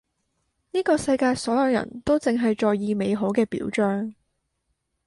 [0.71, 4.15] 呢個世界所有人都淨係在意美好嘅表象